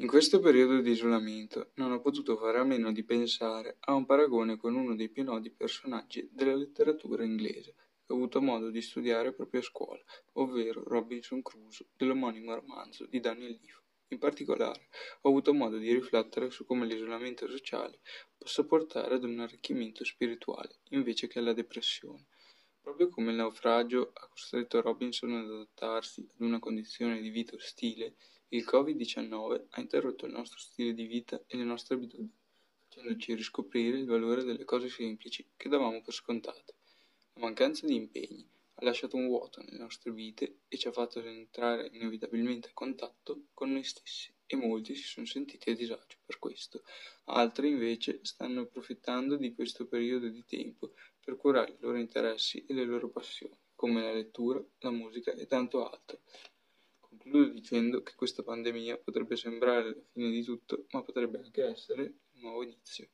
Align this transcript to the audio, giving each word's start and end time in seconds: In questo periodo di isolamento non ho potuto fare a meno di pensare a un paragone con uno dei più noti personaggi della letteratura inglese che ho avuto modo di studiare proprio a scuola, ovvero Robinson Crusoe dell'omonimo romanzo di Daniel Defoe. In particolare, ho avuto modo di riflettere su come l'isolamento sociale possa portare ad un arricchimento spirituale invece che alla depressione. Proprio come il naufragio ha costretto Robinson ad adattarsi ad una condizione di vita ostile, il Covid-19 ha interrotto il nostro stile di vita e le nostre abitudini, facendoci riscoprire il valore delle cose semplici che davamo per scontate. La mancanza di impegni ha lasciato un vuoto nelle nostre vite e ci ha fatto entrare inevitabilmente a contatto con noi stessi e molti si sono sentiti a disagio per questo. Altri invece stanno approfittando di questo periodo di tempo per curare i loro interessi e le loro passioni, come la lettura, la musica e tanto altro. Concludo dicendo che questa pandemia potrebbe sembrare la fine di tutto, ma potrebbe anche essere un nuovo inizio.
In 0.00 0.08
questo 0.08 0.40
periodo 0.40 0.82
di 0.82 0.90
isolamento 0.90 1.70
non 1.76 1.90
ho 1.90 2.02
potuto 2.02 2.36
fare 2.36 2.58
a 2.58 2.64
meno 2.64 2.92
di 2.92 3.02
pensare 3.02 3.78
a 3.80 3.94
un 3.94 4.04
paragone 4.04 4.58
con 4.58 4.74
uno 4.74 4.94
dei 4.94 5.08
più 5.08 5.24
noti 5.24 5.48
personaggi 5.48 6.28
della 6.30 6.54
letteratura 6.54 7.24
inglese 7.24 7.74
che 8.04 8.12
ho 8.12 8.16
avuto 8.16 8.42
modo 8.42 8.68
di 8.68 8.82
studiare 8.82 9.32
proprio 9.32 9.60
a 9.60 9.64
scuola, 9.64 10.02
ovvero 10.32 10.82
Robinson 10.84 11.40
Crusoe 11.40 11.86
dell'omonimo 11.96 12.54
romanzo 12.54 13.06
di 13.06 13.20
Daniel 13.20 13.56
Defoe. 13.58 13.84
In 14.08 14.18
particolare, 14.18 14.88
ho 15.22 15.30
avuto 15.30 15.54
modo 15.54 15.78
di 15.78 15.90
riflettere 15.90 16.50
su 16.50 16.66
come 16.66 16.84
l'isolamento 16.84 17.48
sociale 17.48 18.00
possa 18.36 18.66
portare 18.66 19.14
ad 19.14 19.24
un 19.24 19.40
arricchimento 19.40 20.04
spirituale 20.04 20.80
invece 20.90 21.26
che 21.26 21.38
alla 21.38 21.54
depressione. 21.54 22.26
Proprio 22.86 23.08
come 23.08 23.30
il 23.30 23.36
naufragio 23.38 24.12
ha 24.14 24.28
costretto 24.28 24.80
Robinson 24.80 25.32
ad 25.32 25.50
adattarsi 25.50 26.20
ad 26.20 26.40
una 26.40 26.60
condizione 26.60 27.20
di 27.20 27.30
vita 27.30 27.56
ostile, 27.56 28.14
il 28.50 28.64
Covid-19 28.64 29.64
ha 29.70 29.80
interrotto 29.80 30.24
il 30.24 30.30
nostro 30.30 30.60
stile 30.60 30.94
di 30.94 31.04
vita 31.04 31.42
e 31.48 31.56
le 31.56 31.64
nostre 31.64 31.96
abitudini, 31.96 32.32
facendoci 32.86 33.34
riscoprire 33.34 33.98
il 33.98 34.06
valore 34.06 34.44
delle 34.44 34.64
cose 34.64 34.88
semplici 34.88 35.44
che 35.56 35.68
davamo 35.68 36.00
per 36.00 36.14
scontate. 36.14 36.76
La 37.32 37.40
mancanza 37.40 37.86
di 37.86 37.96
impegni 37.96 38.48
ha 38.74 38.84
lasciato 38.84 39.16
un 39.16 39.26
vuoto 39.26 39.60
nelle 39.62 39.78
nostre 39.78 40.12
vite 40.12 40.60
e 40.68 40.78
ci 40.78 40.86
ha 40.86 40.92
fatto 40.92 41.20
entrare 41.20 41.90
inevitabilmente 41.92 42.68
a 42.68 42.72
contatto 42.72 43.46
con 43.52 43.72
noi 43.72 43.82
stessi 43.82 44.32
e 44.46 44.56
molti 44.56 44.94
si 44.94 45.02
sono 45.02 45.26
sentiti 45.26 45.70
a 45.70 45.74
disagio 45.74 46.18
per 46.24 46.38
questo. 46.38 46.82
Altri 47.24 47.68
invece 47.68 48.20
stanno 48.22 48.62
approfittando 48.62 49.36
di 49.36 49.54
questo 49.54 49.86
periodo 49.86 50.28
di 50.28 50.44
tempo 50.44 50.92
per 51.20 51.36
curare 51.36 51.72
i 51.72 51.76
loro 51.80 51.98
interessi 51.98 52.64
e 52.66 52.74
le 52.74 52.84
loro 52.84 53.08
passioni, 53.10 53.56
come 53.74 54.02
la 54.02 54.12
lettura, 54.12 54.64
la 54.78 54.90
musica 54.90 55.32
e 55.32 55.46
tanto 55.46 55.88
altro. 55.88 56.20
Concludo 57.00 57.48
dicendo 57.48 58.02
che 58.02 58.14
questa 58.14 58.42
pandemia 58.42 58.98
potrebbe 58.98 59.36
sembrare 59.36 59.88
la 59.88 60.02
fine 60.12 60.30
di 60.30 60.42
tutto, 60.42 60.86
ma 60.90 61.02
potrebbe 61.02 61.38
anche 61.38 61.64
essere 61.64 62.02
un 62.34 62.40
nuovo 62.40 62.62
inizio. 62.62 63.08